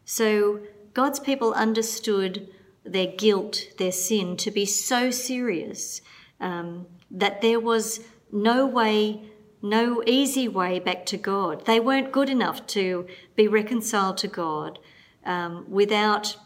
So 0.04 0.60
God's 0.94 1.20
people 1.20 1.52
understood 1.52 2.48
their 2.82 3.06
guilt, 3.06 3.64
their 3.76 3.92
sin, 3.92 4.38
to 4.38 4.50
be 4.50 4.64
so 4.64 5.10
serious 5.10 6.00
um, 6.40 6.86
that 7.10 7.42
there 7.42 7.60
was 7.60 8.00
no 8.32 8.66
way 8.66 9.22
no 9.60 10.00
easy 10.06 10.46
way 10.46 10.78
back 10.78 11.04
to 11.04 11.16
God. 11.16 11.66
They 11.66 11.80
weren't 11.80 12.12
good 12.12 12.30
enough 12.30 12.64
to 12.68 13.08
be 13.34 13.48
reconciled 13.48 14.16
to 14.18 14.28
God 14.28 14.78
um, 15.28 15.66
without, 15.68 16.36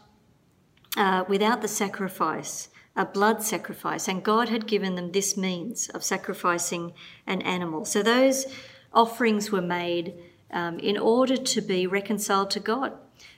uh, 0.97 1.23
without 1.27 1.61
the 1.61 1.67
sacrifice, 1.67 2.69
a 2.95 3.05
blood 3.05 3.41
sacrifice. 3.41 4.07
And 4.07 4.21
God 4.21 4.49
had 4.49 4.67
given 4.67 4.93
them 4.95 5.11
this 5.11 5.35
means 5.35 5.89
of 5.89 6.03
sacrificing 6.03 6.93
an 7.25 7.41
animal. 7.41 7.85
So 7.85 8.03
those 8.03 8.45
offerings 8.93 9.51
were 9.51 9.61
made 9.61 10.13
um, 10.51 10.77
in 10.79 10.97
order 10.97 11.37
to 11.37 11.61
be 11.61 11.87
reconciled 11.87 12.51
to 12.51 12.59
God, 12.59 12.93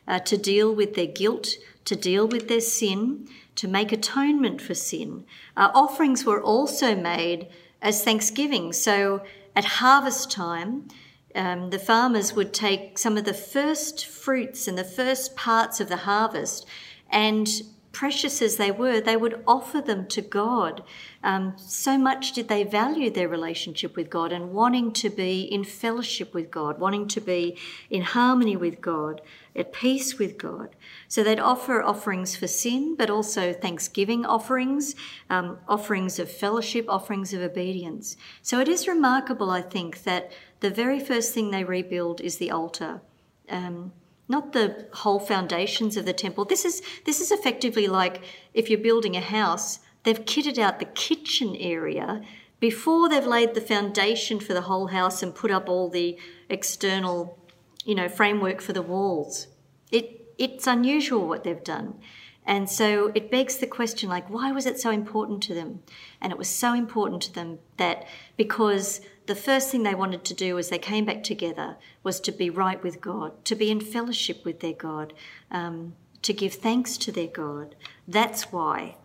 uh, 0.07 0.19
to 0.19 0.35
deal 0.35 0.75
with 0.75 0.95
their 0.95 1.05
guilt, 1.05 1.55
to 1.85 1.95
deal 1.95 2.27
with 2.27 2.49
their 2.49 2.59
sin, 2.59 3.29
to 3.55 3.67
make 3.67 3.91
atonement 3.91 4.59
for 4.59 4.73
sin. 4.73 5.23
Uh, 5.55 5.69
offerings 5.73 6.25
were 6.25 6.41
also 6.41 6.95
made 6.95 7.47
as 7.81 8.03
thanksgiving. 8.03 8.73
So 8.73 9.23
at 9.55 9.65
harvest 9.65 10.31
time, 10.31 10.89
um, 11.35 11.69
the 11.69 11.79
farmers 11.79 12.33
would 12.33 12.53
take 12.53 12.97
some 12.97 13.17
of 13.17 13.25
the 13.25 13.33
first 13.33 14.05
fruits 14.05 14.67
and 14.67 14.77
the 14.77 14.83
first 14.83 15.35
parts 15.35 15.79
of 15.79 15.89
the 15.89 15.97
harvest 15.97 16.65
and 17.09 17.47
precious 17.95 18.41
as 18.41 18.57
they 18.57 18.71
were, 18.71 18.99
they 18.99 19.15
would 19.15 19.41
offer 19.47 19.79
them 19.79 20.05
to 20.05 20.21
God. 20.21 20.83
Um, 21.23 21.53
so 21.57 21.97
much 21.97 22.33
did 22.33 22.49
they 22.49 22.65
value 22.65 23.09
their 23.09 23.29
relationship 23.29 23.95
with 23.95 24.09
God 24.09 24.33
and 24.33 24.51
wanting 24.51 24.91
to 24.93 25.09
be 25.09 25.43
in 25.43 25.63
fellowship 25.63 26.33
with 26.33 26.51
God, 26.51 26.77
wanting 26.77 27.07
to 27.07 27.21
be 27.21 27.57
in 27.89 28.01
harmony 28.01 28.57
with 28.57 28.81
God, 28.81 29.21
at 29.55 29.71
peace 29.71 30.19
with 30.19 30.37
God. 30.37 30.75
So 31.07 31.23
they'd 31.23 31.39
offer 31.39 31.81
offerings 31.81 32.35
for 32.35 32.47
sin, 32.47 32.95
but 32.95 33.09
also 33.09 33.53
thanksgiving 33.53 34.25
offerings, 34.25 34.95
um, 35.29 35.59
offerings 35.67 36.19
of 36.19 36.29
fellowship, 36.29 36.85
offerings 36.89 37.33
of 37.33 37.41
obedience. 37.41 38.17
So 38.41 38.59
it 38.59 38.67
is 38.67 38.87
remarkable, 38.87 39.49
I 39.49 39.61
think, 39.61 40.03
that 40.03 40.31
the 40.59 40.69
very 40.69 40.99
first 40.99 41.33
thing 41.33 41.51
they 41.51 41.63
rebuild 41.63 42.21
is 42.21 42.37
the 42.37 42.51
altar. 42.51 43.01
Um, 43.49 43.93
not 44.27 44.53
the 44.53 44.87
whole 44.91 45.19
foundations 45.19 45.97
of 45.97 46.05
the 46.05 46.13
temple. 46.13 46.45
This 46.45 46.65
is 46.65 46.81
this 47.05 47.21
is 47.21 47.31
effectively 47.31 47.87
like 47.87 48.23
if 48.53 48.69
you're 48.69 48.79
building 48.79 49.15
a 49.15 49.21
house, 49.21 49.79
they've 50.03 50.25
kitted 50.25 50.57
out 50.57 50.79
the 50.79 50.85
kitchen 50.85 51.55
area 51.55 52.21
before 52.59 53.09
they've 53.09 53.25
laid 53.25 53.53
the 53.53 53.61
foundation 53.61 54.39
for 54.39 54.53
the 54.53 54.61
whole 54.61 54.87
house 54.87 55.21
and 55.21 55.35
put 55.35 55.51
up 55.51 55.69
all 55.69 55.89
the 55.89 56.17
external, 56.49 57.37
you 57.85 57.95
know, 57.95 58.09
framework 58.09 58.61
for 58.61 58.73
the 58.73 58.81
walls. 58.81 59.47
It 59.91 60.33
it's 60.37 60.67
unusual 60.67 61.27
what 61.27 61.45
they've 61.45 61.63
done. 61.63 61.99
And 62.47 62.69
so 62.69 63.11
it 63.15 63.31
begs 63.31 63.57
the 63.57 63.67
question 63.67 64.09
like 64.09 64.29
why 64.29 64.51
was 64.51 64.65
it 64.65 64.79
so 64.79 64.91
important 64.91 65.41
to 65.43 65.53
them? 65.53 65.81
And 66.19 66.33
it 66.33 66.37
was 66.37 66.49
so 66.49 66.73
important 66.73 67.21
to 67.23 67.33
them 67.33 67.59
that 67.77 68.05
because 68.35 69.01
the 69.27 69.35
first 69.35 69.69
thing 69.69 69.83
they 69.83 69.95
wanted 69.95 70.23
to 70.25 70.33
do 70.33 70.57
as 70.59 70.69
they 70.69 70.77
came 70.77 71.05
back 71.05 71.23
together 71.23 71.77
was 72.03 72.19
to 72.21 72.31
be 72.31 72.49
right 72.49 72.81
with 72.83 73.01
God, 73.01 73.43
to 73.45 73.55
be 73.55 73.71
in 73.71 73.79
fellowship 73.79 74.45
with 74.45 74.59
their 74.59 74.73
God, 74.73 75.13
um, 75.49 75.95
to 76.21 76.33
give 76.33 76.53
thanks 76.55 76.97
to 76.97 77.11
their 77.11 77.27
God. 77.27 77.75
That's 78.07 78.51
why 78.51 78.97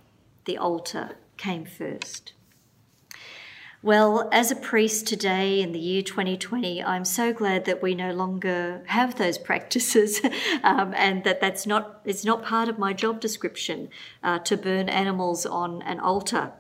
the 0.44 0.58
altar 0.58 1.16
came 1.36 1.64
first. 1.64 2.32
Well, 3.82 4.28
as 4.30 4.50
a 4.50 4.56
priest 4.56 5.06
today 5.06 5.62
in 5.62 5.72
the 5.72 5.78
year 5.78 6.02
2020, 6.02 6.84
I'm 6.84 7.06
so 7.06 7.32
glad 7.32 7.64
that 7.64 7.80
we 7.80 7.94
no 7.94 8.12
longer 8.12 8.82
have 8.88 9.16
those 9.16 9.38
practices, 9.48 10.20
um, 10.62 10.92
and 10.94 11.24
that 11.24 11.40
that's 11.40 11.66
not 11.66 12.02
it's 12.04 12.22
not 12.22 12.44
part 12.44 12.68
of 12.68 12.78
my 12.78 12.92
job 12.92 13.20
description 13.20 13.88
uh, 14.22 14.40
to 14.40 14.58
burn 14.58 14.90
animals 14.90 15.46
on 15.46 15.80
an 15.82 15.98
altar. 15.98 16.52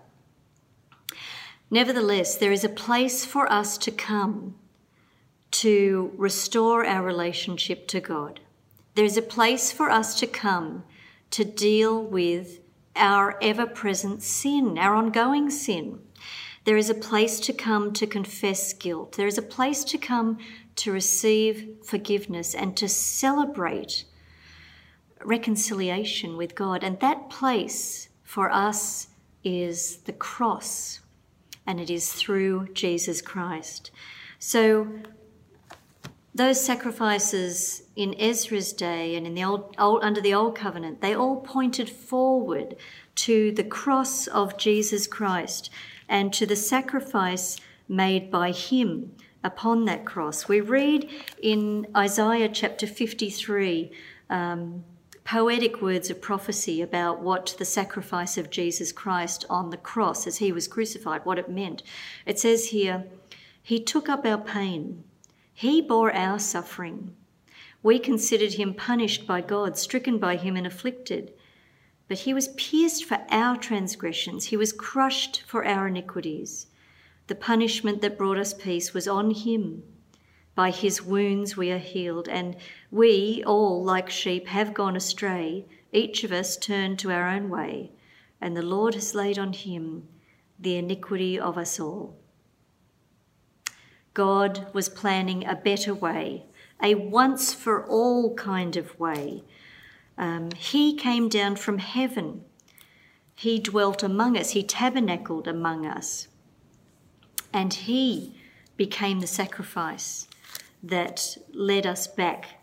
Nevertheless, 1.70 2.36
there 2.36 2.52
is 2.52 2.64
a 2.64 2.70
place 2.70 3.26
for 3.26 3.52
us 3.52 3.76
to 3.78 3.90
come 3.90 4.54
to 5.50 6.12
restore 6.16 6.86
our 6.86 7.04
relationship 7.04 7.86
to 7.88 8.00
God. 8.00 8.40
There 8.94 9.04
is 9.04 9.18
a 9.18 9.22
place 9.22 9.70
for 9.70 9.90
us 9.90 10.18
to 10.20 10.26
come 10.26 10.84
to 11.32 11.44
deal 11.44 12.02
with 12.02 12.60
our 12.96 13.36
ever 13.42 13.66
present 13.66 14.22
sin, 14.22 14.78
our 14.78 14.94
ongoing 14.94 15.50
sin. 15.50 16.00
There 16.64 16.76
is 16.76 16.90
a 16.90 16.94
place 16.94 17.40
to 17.40 17.52
come 17.52 17.92
to 17.94 18.06
confess 18.06 18.72
guilt. 18.72 19.12
There 19.12 19.26
is 19.26 19.38
a 19.38 19.42
place 19.42 19.82
to 19.84 19.98
come 19.98 20.38
to 20.76 20.92
receive 20.92 21.76
forgiveness 21.84 22.54
and 22.54 22.76
to 22.76 22.88
celebrate 22.88 24.04
reconciliation 25.24 26.36
with 26.36 26.54
God. 26.54 26.84
And 26.84 27.00
that 27.00 27.30
place 27.30 28.08
for 28.22 28.50
us 28.50 29.08
is 29.42 29.98
the 29.98 30.12
cross 30.12 31.00
and 31.66 31.80
it 31.80 31.90
is 31.90 32.12
through 32.12 32.68
Jesus 32.72 33.22
Christ. 33.22 33.90
So, 34.38 34.88
those 36.32 36.64
sacrifices 36.64 37.82
in 37.96 38.14
Ezra's 38.18 38.72
day 38.72 39.16
and 39.16 39.26
in 39.26 39.34
the 39.34 39.42
old, 39.42 39.74
old, 39.78 40.02
under 40.04 40.20
the 40.20 40.32
old 40.32 40.56
covenant, 40.56 41.00
they 41.00 41.14
all 41.14 41.40
pointed 41.40 41.90
forward 41.90 42.76
to 43.16 43.52
the 43.52 43.64
cross 43.64 44.28
of 44.28 44.56
Jesus 44.56 45.06
Christ 45.08 45.70
and 46.10 46.32
to 46.34 46.44
the 46.44 46.56
sacrifice 46.56 47.56
made 47.88 48.30
by 48.30 48.50
him 48.50 49.12
upon 49.42 49.86
that 49.86 50.04
cross. 50.04 50.48
We 50.48 50.60
read 50.60 51.08
in 51.40 51.86
Isaiah 51.96 52.48
chapter 52.48 52.86
53 52.86 53.90
um, 54.28 54.84
poetic 55.24 55.80
words 55.80 56.10
of 56.10 56.20
prophecy 56.20 56.82
about 56.82 57.22
what 57.22 57.54
the 57.58 57.64
sacrifice 57.64 58.36
of 58.36 58.50
Jesus 58.50 58.90
Christ 58.90 59.46
on 59.48 59.70
the 59.70 59.76
cross 59.76 60.26
as 60.26 60.38
he 60.38 60.50
was 60.50 60.66
crucified, 60.66 61.24
what 61.24 61.38
it 61.38 61.48
meant. 61.48 61.82
It 62.26 62.40
says 62.40 62.68
here, 62.68 63.04
He 63.62 63.78
took 63.80 64.08
up 64.08 64.26
our 64.26 64.38
pain, 64.38 65.04
He 65.54 65.80
bore 65.80 66.12
our 66.12 66.38
suffering. 66.38 67.14
We 67.82 67.98
considered 67.98 68.54
Him 68.54 68.74
punished 68.74 69.26
by 69.26 69.40
God, 69.40 69.78
stricken 69.78 70.18
by 70.18 70.36
Him, 70.36 70.56
and 70.56 70.66
afflicted. 70.66 71.32
But 72.10 72.18
He 72.18 72.34
was 72.34 72.48
pierced 72.48 73.06
for 73.06 73.24
our 73.30 73.56
transgressions, 73.56 74.46
He 74.46 74.58
was 74.58 74.74
crushed 74.74 75.44
for 75.46 75.64
our 75.64 75.88
iniquities. 75.88 76.66
The 77.28 77.34
punishment 77.34 78.02
that 78.02 78.18
brought 78.18 78.36
us 78.36 78.52
peace 78.52 78.92
was 78.92 79.08
on 79.08 79.30
Him 79.30 79.82
by 80.60 80.70
his 80.70 81.00
wounds 81.00 81.56
we 81.56 81.70
are 81.70 81.78
healed, 81.78 82.28
and 82.28 82.54
we 82.90 83.42
all, 83.46 83.82
like 83.82 84.10
sheep, 84.10 84.46
have 84.48 84.74
gone 84.74 84.94
astray, 84.94 85.64
each 85.90 86.22
of 86.22 86.32
us 86.32 86.56
turned 86.56 86.98
to 86.98 87.10
our 87.10 87.28
own 87.28 87.48
way, 87.48 87.92
and 88.42 88.54
the 88.54 88.62
Lord 88.62 88.94
has 88.94 89.14
laid 89.14 89.38
on 89.38 89.54
him 89.54 90.06
the 90.58 90.76
iniquity 90.76 91.38
of 91.38 91.56
us 91.56 91.80
all. 91.80 92.14
God 94.12 94.66
was 94.74 94.90
planning 94.90 95.46
a 95.46 95.54
better 95.54 95.94
way, 95.94 96.44
a 96.82 96.94
once 96.94 97.54
for 97.54 97.86
all 97.86 98.34
kind 98.34 98.76
of 98.76 99.00
way. 99.00 99.44
Um, 100.20 100.50
he 100.54 100.94
came 100.94 101.30
down 101.30 101.56
from 101.56 101.78
heaven. 101.78 102.44
He 103.34 103.58
dwelt 103.58 104.02
among 104.02 104.36
us. 104.36 104.50
He 104.50 104.62
tabernacled 104.62 105.48
among 105.48 105.86
us. 105.86 106.28
And 107.54 107.72
he 107.72 108.36
became 108.76 109.20
the 109.20 109.26
sacrifice 109.26 110.28
that 110.82 111.38
led 111.54 111.86
us 111.86 112.06
back 112.06 112.60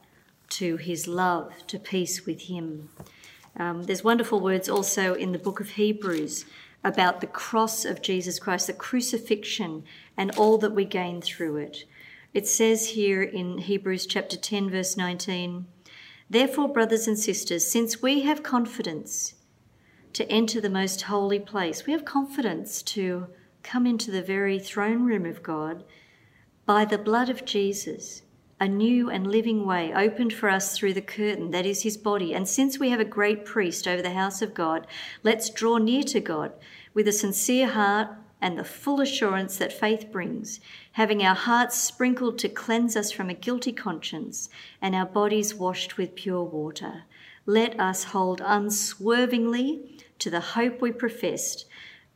to 0.49 0.77
his 0.77 1.07
love, 1.07 1.51
to 1.65 1.79
peace 1.79 2.27
with 2.27 2.41
him. 2.41 2.89
Um, 3.57 3.83
there's 3.83 4.03
wonderful 4.03 4.39
words 4.39 4.69
also 4.69 5.15
in 5.15 5.31
the 5.31 5.39
book 5.39 5.59
of 5.59 5.71
Hebrews 5.71 6.45
about 6.83 7.21
the 7.21 7.27
cross 7.27 7.85
of 7.85 8.03
Jesus 8.03 8.37
Christ, 8.37 8.67
the 8.67 8.73
crucifixion, 8.73 9.83
and 10.15 10.29
all 10.37 10.59
that 10.59 10.75
we 10.75 10.85
gain 10.85 11.21
through 11.21 11.57
it. 11.57 11.85
It 12.35 12.47
says 12.47 12.89
here 12.89 13.23
in 13.23 13.57
Hebrews 13.57 14.05
chapter 14.05 14.37
10, 14.37 14.69
verse 14.69 14.95
19 14.95 15.65
Therefore, 16.29 16.67
brothers 16.67 17.07
and 17.07 17.17
sisters, 17.17 17.65
since 17.65 18.01
we 18.01 18.21
have 18.21 18.43
confidence 18.43 19.35
to 20.13 20.29
enter 20.29 20.59
the 20.59 20.69
most 20.69 21.03
holy 21.03 21.39
place, 21.39 21.85
we 21.85 21.93
have 21.93 22.03
confidence 22.03 22.81
to 22.83 23.27
come 23.63 23.85
into 23.85 24.11
the 24.11 24.21
very 24.21 24.59
throne 24.59 25.05
room 25.05 25.25
of 25.25 25.43
God 25.43 25.83
by 26.65 26.83
the 26.83 26.97
blood 26.97 27.29
of 27.29 27.45
Jesus, 27.45 28.23
a 28.59 28.67
new 28.67 29.09
and 29.09 29.31
living 29.31 29.65
way 29.65 29.93
opened 29.93 30.33
for 30.33 30.49
us 30.49 30.77
through 30.77 30.93
the 30.93 31.01
curtain 31.01 31.51
that 31.51 31.65
is 31.65 31.83
his 31.83 31.95
body. 31.95 32.33
And 32.33 32.47
since 32.47 32.77
we 32.77 32.89
have 32.89 32.99
a 32.99 33.05
great 33.05 33.45
priest 33.45 33.87
over 33.87 34.01
the 34.01 34.13
house 34.13 34.41
of 34.41 34.53
God, 34.53 34.85
let's 35.23 35.49
draw 35.49 35.77
near 35.77 36.03
to 36.03 36.19
God 36.19 36.51
with 36.93 37.07
a 37.07 37.13
sincere 37.13 37.67
heart 37.67 38.09
and 38.41 38.57
the 38.57 38.63
full 38.63 39.01
assurance 39.01 39.57
that 39.57 39.73
faith 39.73 40.11
brings, 40.11 40.59
having 40.93 41.23
our 41.23 41.35
hearts 41.35 41.79
sprinkled 41.79 42.37
to 42.39 42.49
cleanse 42.49 42.95
us 42.95 43.11
from 43.11 43.29
a 43.29 43.33
guilty 43.33 43.71
conscience 43.71 44.49
and 44.81 44.93
our 44.93 45.05
bodies 45.05 45.55
washed 45.55 45.97
with 45.97 46.15
pure 46.15 46.43
water. 46.43 47.03
Let 47.45 47.79
us 47.79 48.05
hold 48.05 48.41
unswervingly 48.43 49.99
to 50.19 50.29
the 50.29 50.39
hope 50.39 50.81
we 50.81 50.91
professed, 50.91 51.65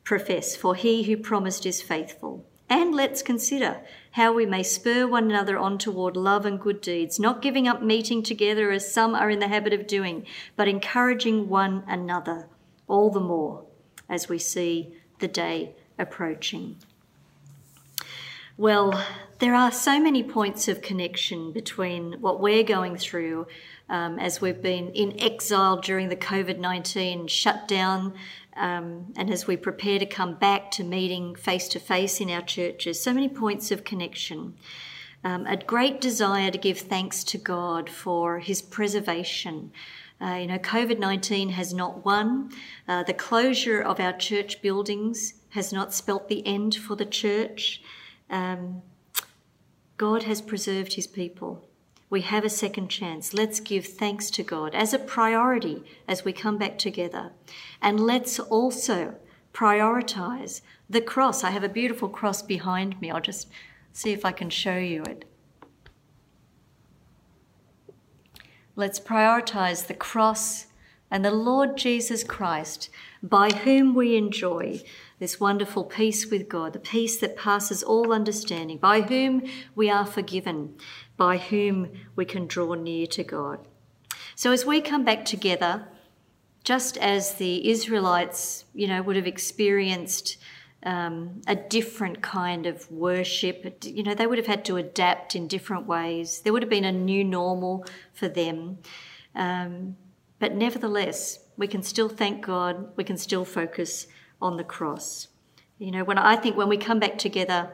profess, 0.03 0.55
for 0.55 0.75
he 0.75 1.03
who 1.03 1.17
promised 1.17 1.65
is 1.65 1.81
faithful. 1.81 2.45
And 2.69 2.95
let's 2.95 3.21
consider 3.21 3.81
how 4.11 4.31
we 4.31 4.45
may 4.45 4.63
spur 4.63 5.05
one 5.05 5.25
another 5.25 5.57
on 5.57 5.77
toward 5.77 6.15
love 6.15 6.45
and 6.45 6.59
good 6.59 6.81
deeds, 6.81 7.19
not 7.19 7.41
giving 7.41 7.67
up 7.67 7.81
meeting 7.81 8.23
together 8.23 8.71
as 8.71 8.93
some 8.93 9.13
are 9.13 9.29
in 9.29 9.39
the 9.39 9.47
habit 9.47 9.73
of 9.73 9.87
doing, 9.87 10.25
but 10.55 10.67
encouraging 10.67 11.49
one 11.49 11.83
another, 11.87 12.47
all 12.87 13.09
the 13.09 13.19
more 13.19 13.65
as 14.07 14.29
we 14.29 14.39
see 14.39 14.93
the 15.19 15.27
day 15.27 15.75
approaching. 16.01 16.75
Well, 18.57 19.03
there 19.39 19.55
are 19.55 19.71
so 19.71 19.99
many 19.99 20.23
points 20.23 20.67
of 20.67 20.81
connection 20.81 21.51
between 21.51 22.21
what 22.21 22.39
we're 22.39 22.63
going 22.63 22.97
through 22.97 23.47
um, 23.89 24.19
as 24.19 24.41
we've 24.41 24.61
been 24.61 24.89
in 24.89 25.19
exile 25.19 25.77
during 25.77 26.09
the 26.09 26.15
COVID 26.15 26.59
19 26.59 27.27
shutdown 27.27 28.13
um, 28.55 29.13
and 29.15 29.31
as 29.31 29.47
we 29.47 29.57
prepare 29.57 29.99
to 29.99 30.05
come 30.05 30.35
back 30.35 30.71
to 30.71 30.83
meeting 30.83 31.35
face 31.35 31.67
to 31.69 31.79
face 31.79 32.19
in 32.19 32.29
our 32.29 32.41
churches, 32.41 33.01
so 33.01 33.13
many 33.13 33.29
points 33.29 33.71
of 33.71 33.83
connection. 33.83 34.55
Um, 35.23 35.45
a 35.45 35.55
great 35.55 36.01
desire 36.01 36.49
to 36.49 36.57
give 36.57 36.79
thanks 36.79 37.23
to 37.25 37.37
God 37.37 37.89
for 37.89 38.39
His 38.39 38.61
preservation. 38.61 39.71
Uh, 40.19 40.35
you 40.35 40.47
know, 40.47 40.57
COVID 40.57 40.99
19 40.99 41.49
has 41.49 41.73
not 41.73 42.05
won. 42.05 42.51
Uh, 42.87 43.03
the 43.03 43.13
closure 43.13 43.81
of 43.81 43.99
our 43.99 44.13
church 44.13 44.61
buildings 44.61 45.33
has 45.51 45.71
not 45.71 45.93
spelt 45.93 46.27
the 46.27 46.45
end 46.45 46.75
for 46.75 46.95
the 46.95 47.05
church. 47.05 47.81
Um, 48.29 48.81
God 49.97 50.23
has 50.23 50.41
preserved 50.41 50.93
His 50.93 51.07
people. 51.07 51.67
We 52.09 52.21
have 52.21 52.43
a 52.43 52.49
second 52.49 52.89
chance. 52.89 53.33
Let's 53.33 53.61
give 53.61 53.85
thanks 53.85 54.29
to 54.31 54.43
God 54.43 54.75
as 54.75 54.93
a 54.93 54.99
priority 54.99 55.83
as 56.07 56.25
we 56.25 56.33
come 56.33 56.57
back 56.57 56.77
together. 56.77 57.31
And 57.81 57.99
let's 57.99 58.37
also 58.39 59.15
prioritize 59.53 60.61
the 60.89 61.01
cross. 61.01 61.43
I 61.43 61.51
have 61.51 61.63
a 61.63 61.69
beautiful 61.69 62.09
cross 62.09 62.41
behind 62.41 62.99
me. 62.99 63.11
I'll 63.11 63.21
just 63.21 63.47
see 63.93 64.11
if 64.11 64.25
I 64.25 64.31
can 64.31 64.49
show 64.49 64.77
you 64.77 65.03
it. 65.03 65.25
Let's 68.75 68.99
prioritize 68.99 69.87
the 69.87 69.93
cross 69.93 70.67
and 71.09 71.23
the 71.23 71.31
Lord 71.31 71.77
Jesus 71.77 72.23
Christ, 72.23 72.89
by 73.21 73.51
whom 73.51 73.93
we 73.93 74.15
enjoy 74.15 74.81
this 75.21 75.39
wonderful 75.39 75.83
peace 75.83 76.31
with 76.31 76.49
God, 76.49 76.73
the 76.73 76.79
peace 76.79 77.19
that 77.19 77.37
passes 77.37 77.83
all 77.83 78.11
understanding, 78.11 78.79
by 78.79 79.01
whom 79.01 79.43
we 79.75 79.87
are 79.87 80.03
forgiven, 80.03 80.73
by 81.15 81.37
whom 81.37 81.91
we 82.15 82.25
can 82.25 82.47
draw 82.47 82.73
near 82.73 83.05
to 83.05 83.23
God. 83.23 83.59
So 84.33 84.51
as 84.51 84.65
we 84.65 84.81
come 84.81 85.05
back 85.05 85.23
together, 85.23 85.87
just 86.63 86.97
as 86.97 87.35
the 87.35 87.69
Israelites, 87.69 88.65
you 88.73 88.87
know, 88.87 89.03
would 89.03 89.15
have 89.15 89.27
experienced 89.27 90.37
um, 90.81 91.43
a 91.45 91.53
different 91.53 92.23
kind 92.23 92.65
of 92.65 92.89
worship. 92.89 93.85
You 93.85 94.01
know, 94.01 94.15
they 94.15 94.25
would 94.25 94.39
have 94.39 94.47
had 94.47 94.65
to 94.65 94.77
adapt 94.77 95.35
in 95.35 95.47
different 95.47 95.85
ways. 95.85 96.41
There 96.41 96.51
would 96.51 96.63
have 96.63 96.69
been 96.71 96.83
a 96.83 96.91
new 96.91 97.23
normal 97.23 97.85
for 98.11 98.27
them. 98.27 98.79
Um, 99.35 99.97
but 100.39 100.55
nevertheless, 100.55 101.45
we 101.57 101.67
can 101.67 101.83
still 101.83 102.09
thank 102.09 102.43
God. 102.43 102.91
We 102.95 103.03
can 103.03 103.17
still 103.17 103.45
focus 103.45 104.07
on 104.41 104.57
the 104.57 104.63
cross. 104.63 105.27
You 105.77 105.91
know, 105.91 106.03
when 106.03 106.17
I 106.17 106.35
think 106.35 106.55
when 106.57 106.69
we 106.69 106.77
come 106.77 106.99
back 106.99 107.17
together, 107.17 107.71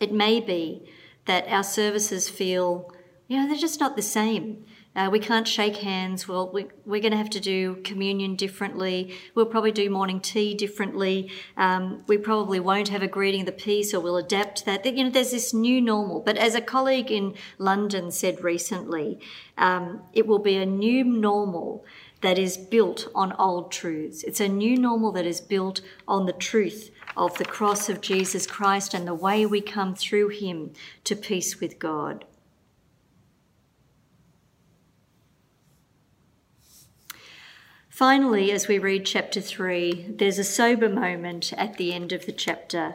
it 0.00 0.12
may 0.12 0.40
be 0.40 0.88
that 1.26 1.46
our 1.48 1.62
services 1.62 2.28
feel, 2.28 2.92
you 3.28 3.36
know, 3.36 3.48
they're 3.48 3.56
just 3.56 3.80
not 3.80 3.96
the 3.96 4.02
same. 4.02 4.64
Uh, 4.96 5.08
we 5.10 5.18
can't 5.18 5.48
shake 5.48 5.78
hands. 5.78 6.28
Well, 6.28 6.50
we, 6.52 6.66
we're 6.86 7.00
going 7.00 7.10
to 7.10 7.18
have 7.18 7.30
to 7.30 7.40
do 7.40 7.76
communion 7.82 8.36
differently. 8.36 9.16
We'll 9.34 9.46
probably 9.46 9.72
do 9.72 9.90
morning 9.90 10.20
tea 10.20 10.54
differently. 10.54 11.32
Um, 11.56 12.04
we 12.06 12.16
probably 12.16 12.60
won't 12.60 12.88
have 12.90 13.02
a 13.02 13.08
greeting 13.08 13.40
of 13.40 13.46
the 13.46 13.52
peace, 13.52 13.92
or 13.92 13.98
we'll 13.98 14.16
adapt 14.16 14.64
that. 14.66 14.86
You 14.86 15.04
know, 15.04 15.10
there's 15.10 15.32
this 15.32 15.52
new 15.52 15.80
normal. 15.80 16.20
But 16.20 16.36
as 16.36 16.54
a 16.54 16.60
colleague 16.60 17.10
in 17.10 17.34
London 17.58 18.12
said 18.12 18.44
recently, 18.44 19.18
um, 19.58 20.02
it 20.12 20.28
will 20.28 20.38
be 20.38 20.56
a 20.56 20.66
new 20.66 21.02
normal 21.02 21.84
that 22.24 22.38
is 22.38 22.56
built 22.56 23.06
on 23.14 23.34
old 23.34 23.70
truths. 23.70 24.22
It's 24.22 24.40
a 24.40 24.48
new 24.48 24.78
normal 24.78 25.12
that 25.12 25.26
is 25.26 25.42
built 25.42 25.82
on 26.08 26.24
the 26.24 26.32
truth 26.32 26.90
of 27.18 27.36
the 27.36 27.44
cross 27.44 27.90
of 27.90 28.00
Jesus 28.00 28.46
Christ 28.46 28.94
and 28.94 29.06
the 29.06 29.12
way 29.12 29.44
we 29.44 29.60
come 29.60 29.94
through 29.94 30.28
Him 30.28 30.72
to 31.04 31.14
peace 31.14 31.60
with 31.60 31.78
God. 31.78 32.24
Finally, 37.90 38.50
as 38.50 38.68
we 38.68 38.78
read 38.78 39.04
chapter 39.04 39.42
3, 39.42 40.14
there's 40.16 40.38
a 40.38 40.44
sober 40.44 40.88
moment 40.88 41.52
at 41.58 41.76
the 41.76 41.92
end 41.92 42.10
of 42.10 42.24
the 42.24 42.32
chapter. 42.32 42.94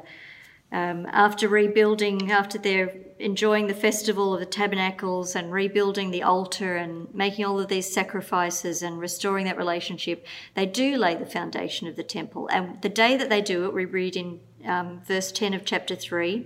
Um, 0.71 1.07
after 1.11 1.47
rebuilding, 1.47 2.31
after 2.31 2.59
they're 2.59 2.93
enjoying 3.17 3.67
the 3.67 3.73
festival 3.73 4.35
of 4.35 4.39
the 4.39 4.45
tabernacles 4.45 5.35
and 5.35 5.51
rebuilding 5.51 6.11
the 6.11 6.21
altar 6.21 6.75
and 6.75 7.13
making 7.13 7.45
all 7.45 7.59
of 7.59 7.69
these 7.69 7.91
sacrifices 7.91 8.83
and 8.83 8.99
restoring 8.99 9.45
that 9.45 9.57
relationship, 9.57 10.27
they 10.53 10.67
do 10.67 10.95
lay 10.95 11.15
the 11.15 11.25
foundation 11.25 11.87
of 11.87 11.95
the 11.95 12.03
temple. 12.03 12.47
And 12.51 12.81
the 12.83 12.89
day 12.89 13.17
that 13.17 13.29
they 13.29 13.41
do 13.41 13.65
it, 13.65 13.73
we 13.73 13.85
read 13.85 14.15
in 14.15 14.39
um, 14.63 15.01
verse 15.05 15.31
10 15.31 15.55
of 15.55 15.65
chapter 15.65 15.95
3. 15.95 16.45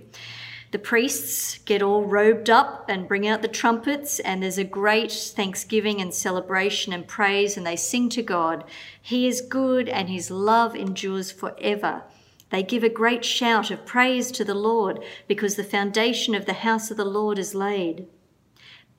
The 0.70 0.78
priests 0.80 1.58
get 1.58 1.82
all 1.82 2.04
robed 2.04 2.50
up 2.50 2.86
and 2.88 3.06
bring 3.06 3.28
out 3.28 3.42
the 3.42 3.48
trumpets, 3.48 4.18
and 4.18 4.42
there's 4.42 4.58
a 4.58 4.64
great 4.64 5.12
thanksgiving 5.12 6.00
and 6.00 6.12
celebration 6.12 6.92
and 6.92 7.06
praise, 7.06 7.56
and 7.56 7.64
they 7.64 7.76
sing 7.76 8.08
to 8.08 8.22
God. 8.22 8.64
He 9.00 9.28
is 9.28 9.40
good, 9.40 9.88
and 9.88 10.08
his 10.08 10.32
love 10.32 10.74
endures 10.74 11.30
forever. 11.30 12.02
They 12.50 12.62
give 12.62 12.84
a 12.84 12.88
great 12.88 13.24
shout 13.24 13.70
of 13.70 13.86
praise 13.86 14.30
to 14.32 14.44
the 14.44 14.54
Lord 14.54 15.02
because 15.26 15.56
the 15.56 15.64
foundation 15.64 16.34
of 16.34 16.46
the 16.46 16.52
house 16.52 16.90
of 16.90 16.96
the 16.96 17.04
Lord 17.04 17.38
is 17.38 17.54
laid. 17.54 18.06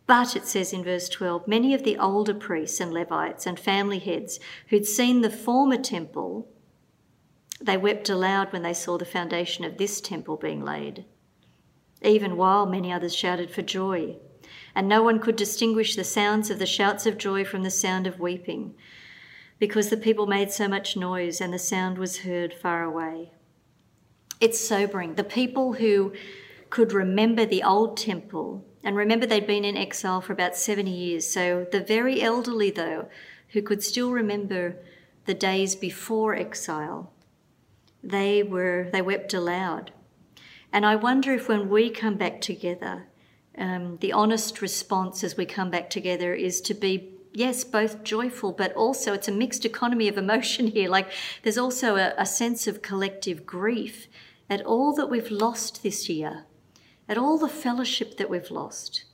But 0.08 0.36
it 0.36 0.46
says 0.46 0.74
in 0.74 0.84
verse 0.84 1.10
12, 1.10 1.48
many 1.48 1.74
of 1.74 1.84
the 1.84 1.98
older 1.98 2.34
priests 2.34 2.80
and 2.80 2.94
Levites 2.94 3.46
and 3.46 3.60
family 3.60 4.00
heads 4.00 4.40
who'd 4.70 4.86
seen 4.86 5.22
the 5.22 5.30
former 5.30 5.78
temple, 5.78 6.48
they 7.62 7.78
wept 7.78 8.10
aloud 8.10 8.52
when 8.52 8.62
they 8.62 8.74
saw 8.74 8.98
the 8.98 9.06
foundation 9.06 9.66
of 9.66 9.78
this 9.78 10.02
temple 10.02 10.38
being 10.38 10.64
laid 10.64 11.06
even 12.06 12.38
while 12.38 12.66
many 12.66 12.92
others 12.92 13.16
shouted 13.16 13.50
for 13.50 13.62
joy. 13.62 14.16
And 14.74 14.88
no 14.88 15.02
one 15.02 15.20
could 15.20 15.36
distinguish 15.36 15.96
the 15.96 16.04
sounds 16.04 16.50
of 16.50 16.60
the 16.60 16.66
shouts 16.66 17.06
of 17.06 17.18
joy 17.18 17.46
from 17.46 17.64
the 17.64 17.72
sound 17.72 18.08
of 18.08 18.20
weeping, 18.20 18.76
because 19.60 19.90
the 19.90 19.98
people 19.98 20.28
made 20.28 20.52
so 20.52 20.68
much 20.68 20.98
noise 20.98 21.42
and 21.42 21.54
the 21.54 21.60
sound 21.60 21.98
was 21.98 22.20
heard 22.20 22.54
far 22.54 22.84
away. 22.84 23.32
It's 24.40 24.60
sobering. 24.60 25.16
The 25.16 25.24
people 25.24 25.74
who 25.74 26.14
could 26.70 26.92
remember 26.92 27.46
the 27.46 27.64
old 27.64 27.98
temple, 27.98 28.66
and 28.84 28.96
remember 28.96 29.26
they'd 29.26 29.48
been 29.48 29.66
in 29.66 29.78
exile 29.78 30.22
for 30.22 30.34
about 30.34 30.58
70 30.58 30.92
years, 30.92 31.28
so 31.28 31.66
the 31.72 31.80
very 31.80 32.22
elderly, 32.22 32.70
though, 32.70 33.08
who 33.50 33.62
could 33.62 33.82
still 33.82 34.12
remember 34.12 34.78
the 35.26 35.34
days 35.34 35.76
before 35.76 36.36
exile, 36.36 37.14
they 38.04 38.44
were 38.44 38.90
they 38.92 39.02
wept 39.02 39.34
aloud 39.34 39.92
and 40.76 40.86
I 40.86 40.98
wonder 40.98 41.34
if 41.34 41.48
when 41.48 41.70
we 41.70 41.90
come 41.90 42.16
back 42.16 42.42
together, 42.42 43.08
um, 43.58 43.98
the 44.02 44.12
honest 44.12 44.62
response 44.62 45.24
as 45.24 45.38
we 45.38 45.46
come 45.46 45.72
back 45.72 45.90
together 45.90 46.34
is 46.34 46.60
to 46.64 46.74
be 46.74 47.15
yes, 47.36 47.64
both 47.64 48.04
joyful, 48.04 48.52
but 48.52 48.74
also 48.74 49.14
it's 49.14 49.28
a 49.28 49.32
mixed 49.32 49.66
economy 49.66 50.08
of 50.08 50.18
emotion 50.18 50.68
here. 50.78 50.90
Like 50.90 51.12
there's 51.44 51.58
also 51.58 51.96
a, 51.96 52.14
a, 52.18 52.26
sense 52.26 52.68
of 52.68 52.82
collective 52.82 53.46
grief 53.46 54.08
at 54.50 54.66
all 54.66 54.94
that 54.94 55.10
we've 55.10 55.32
lost 55.32 55.84
this 55.84 56.10
year, 56.10 56.46
at 57.08 57.18
all 57.18 57.38
the 57.38 57.50
fellowship 57.50 58.18
that 58.18 58.30
we've 58.30 58.52
lost, 58.52 59.06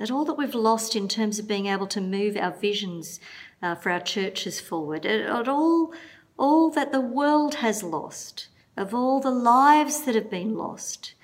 at 0.00 0.10
all 0.10 0.24
that 0.24 0.34
we've 0.38 0.54
lost 0.54 0.96
in 0.96 1.08
terms 1.08 1.38
of 1.38 1.48
being 1.48 1.66
able 1.66 1.86
to 1.88 2.00
move 2.00 2.36
our 2.36 2.52
visions 2.52 3.20
uh, 3.62 3.74
for 3.74 3.90
our 3.90 4.00
churches 4.00 4.60
forward, 4.60 5.04
at, 5.06 5.20
at 5.20 5.48
all, 5.48 5.92
all 6.38 6.70
that 6.70 6.92
the 6.92 7.00
world 7.00 7.56
has 7.56 7.82
lost 7.82 8.48
of 8.76 8.92
all 8.92 9.20
the 9.20 9.30
lives 9.30 10.02
that 10.02 10.14
have 10.14 10.30
been 10.30 10.54
lost, 10.54 11.14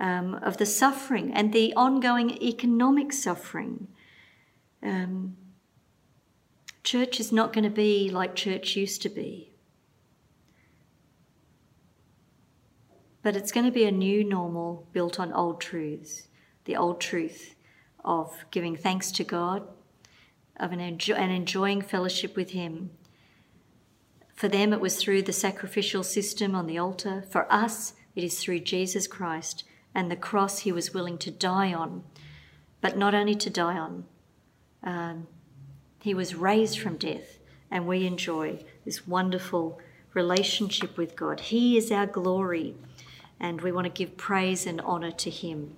um, 0.00 0.34
of 0.34 0.58
the 0.58 0.66
suffering 0.66 1.32
and 1.32 1.52
the 1.52 1.72
ongoing 1.74 2.30
economic 2.42 3.12
suffering. 3.12 3.88
Um, 4.82 5.36
church 6.88 7.20
is 7.20 7.30
not 7.30 7.52
going 7.52 7.64
to 7.64 7.70
be 7.70 8.08
like 8.08 8.34
church 8.34 8.74
used 8.74 9.02
to 9.02 9.10
be. 9.10 9.52
But 13.22 13.36
it's 13.36 13.52
going 13.52 13.66
to 13.66 13.72
be 13.72 13.84
a 13.84 13.92
new 13.92 14.24
normal 14.24 14.88
built 14.94 15.20
on 15.20 15.30
old 15.34 15.60
truths. 15.60 16.28
The 16.64 16.76
old 16.76 16.98
truth 16.98 17.54
of 18.02 18.32
giving 18.50 18.74
thanks 18.74 19.12
to 19.12 19.22
God, 19.22 19.68
of 20.56 20.72
an 20.72 20.80
enjoy- 20.80 21.16
and 21.16 21.30
enjoying 21.30 21.82
fellowship 21.82 22.34
with 22.36 22.52
Him, 22.52 22.90
for 24.34 24.48
them, 24.48 24.72
it 24.72 24.80
was 24.80 24.96
through 24.96 25.22
the 25.22 25.32
sacrificial 25.32 26.02
system 26.02 26.54
on 26.54 26.66
the 26.66 26.78
altar. 26.78 27.24
For 27.28 27.52
us, 27.52 27.94
it 28.14 28.24
is 28.24 28.38
through 28.38 28.60
Jesus 28.60 29.06
Christ 29.06 29.64
and 29.94 30.10
the 30.10 30.16
cross 30.16 30.60
he 30.60 30.72
was 30.72 30.94
willing 30.94 31.18
to 31.18 31.30
die 31.30 31.74
on. 31.74 32.04
But 32.80 32.96
not 32.96 33.14
only 33.14 33.34
to 33.34 33.50
die 33.50 33.76
on, 33.76 34.04
um, 34.82 35.26
he 36.08 36.14
was 36.14 36.34
raised 36.34 36.78
from 36.78 36.96
death, 36.96 37.38
and 37.70 37.86
we 37.86 38.06
enjoy 38.06 38.58
this 38.86 39.06
wonderful 39.06 39.78
relationship 40.14 40.96
with 40.96 41.14
God. 41.14 41.38
He 41.38 41.76
is 41.76 41.92
our 41.92 42.06
glory, 42.06 42.74
and 43.38 43.60
we 43.60 43.72
want 43.72 43.84
to 43.84 43.90
give 43.90 44.16
praise 44.16 44.66
and 44.66 44.80
honour 44.80 45.10
to 45.10 45.28
him. 45.28 45.74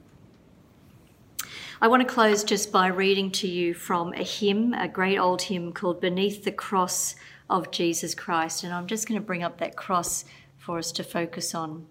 I 1.80 1.88
want 1.88 2.06
to 2.06 2.14
close 2.14 2.44
just 2.44 2.70
by 2.70 2.86
reading 2.86 3.32
to 3.32 3.48
you 3.48 3.74
from 3.74 4.12
a 4.12 4.22
hymn, 4.22 4.72
a 4.72 4.86
great 4.86 5.18
old 5.18 5.42
hymn 5.42 5.72
called 5.72 6.00
Beneath 6.00 6.44
the 6.44 6.52
Cross 6.52 7.16
of 7.48 7.72
Jesus 7.72 8.14
Christ. 8.14 8.62
And 8.62 8.72
I'm 8.72 8.86
just 8.86 9.08
going 9.08 9.20
to 9.20 9.26
bring 9.26 9.42
up 9.42 9.58
that 9.58 9.76
cross 9.76 10.24
for 10.58 10.78
us 10.78 10.92
to 10.92 11.02
focus 11.02 11.56
on 11.56 11.88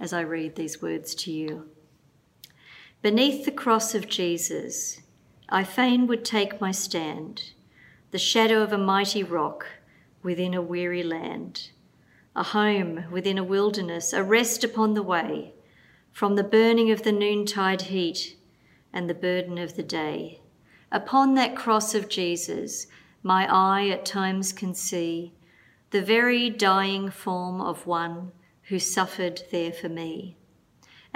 as 0.00 0.12
I 0.12 0.22
read 0.22 0.56
these 0.56 0.82
words 0.82 1.14
to 1.14 1.30
you. 1.30 1.70
Beneath 3.00 3.44
the 3.44 3.52
cross 3.52 3.94
of 3.94 4.08
Jesus, 4.08 4.98
I 5.48 5.62
fain 5.62 6.06
would 6.08 6.24
take 6.24 6.60
my 6.60 6.72
stand, 6.72 7.52
the 8.10 8.18
shadow 8.18 8.62
of 8.62 8.72
a 8.72 8.78
mighty 8.78 9.22
rock 9.22 9.66
within 10.22 10.54
a 10.54 10.62
weary 10.62 11.04
land, 11.04 11.70
a 12.34 12.42
home 12.42 13.04
within 13.12 13.38
a 13.38 13.44
wilderness, 13.44 14.12
a 14.12 14.24
rest 14.24 14.64
upon 14.64 14.94
the 14.94 15.02
way 15.02 15.54
from 16.12 16.34
the 16.34 16.42
burning 16.42 16.90
of 16.90 17.02
the 17.02 17.12
noontide 17.12 17.82
heat 17.82 18.36
and 18.92 19.08
the 19.08 19.14
burden 19.14 19.58
of 19.58 19.76
the 19.76 19.82
day. 19.82 20.40
Upon 20.90 21.34
that 21.34 21.54
cross 21.54 21.94
of 21.94 22.08
Jesus, 22.08 22.86
my 23.22 23.46
eye 23.48 23.88
at 23.88 24.04
times 24.04 24.52
can 24.52 24.74
see 24.74 25.34
the 25.90 26.02
very 26.02 26.50
dying 26.50 27.10
form 27.10 27.60
of 27.60 27.86
one 27.86 28.32
who 28.64 28.78
suffered 28.78 29.42
there 29.52 29.72
for 29.72 29.88
me. 29.88 30.36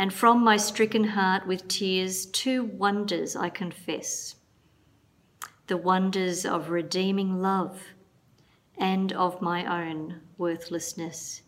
And 0.00 0.14
from 0.14 0.42
my 0.42 0.56
stricken 0.56 1.04
heart 1.04 1.46
with 1.46 1.68
tears, 1.68 2.24
two 2.24 2.64
wonders 2.64 3.36
I 3.36 3.50
confess 3.50 4.36
the 5.66 5.76
wonders 5.76 6.46
of 6.46 6.70
redeeming 6.70 7.42
love 7.42 7.82
and 8.78 9.12
of 9.12 9.42
my 9.42 9.62
own 9.66 10.22
worthlessness. 10.38 11.42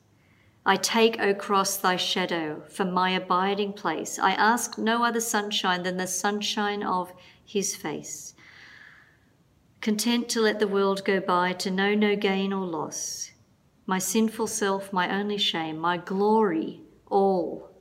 I 0.67 0.77
take, 0.77 1.19
O 1.19 1.33
cross, 1.33 1.79
thy 1.79 1.97
shadow 1.97 2.63
for 2.69 2.85
my 2.85 3.13
abiding 3.13 3.73
place. 3.73 4.19
I 4.19 4.33
ask 4.33 4.77
no 4.77 5.03
other 5.03 5.19
sunshine 5.19 5.83
than 5.83 5.97
the 5.97 6.07
sunshine 6.07 6.83
of 6.83 7.11
his 7.43 7.75
face. 7.75 8.35
Content 9.81 10.29
to 10.29 10.43
let 10.43 10.59
the 10.59 10.69
world 10.69 11.07
go 11.07 11.21
by, 11.21 11.55
to 11.55 11.71
know 11.71 11.95
no 11.95 12.17
gain 12.17 12.53
or 12.53 12.67
loss. 12.67 13.33
My 13.87 13.99
sinful 13.99 14.47
self, 14.47 14.93
my 14.93 15.11
only 15.11 15.39
shame, 15.39 15.79
my 15.79 15.97
glory, 15.97 16.83
all 17.07 17.72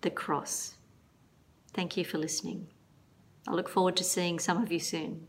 the 0.00 0.10
cross. 0.10 0.76
Thank 1.72 1.96
you 1.96 2.04
for 2.04 2.18
listening. 2.18 2.68
I 3.46 3.52
look 3.52 3.68
forward 3.68 3.96
to 3.96 4.04
seeing 4.04 4.38
some 4.38 4.62
of 4.62 4.70
you 4.70 4.78
soon. 4.78 5.26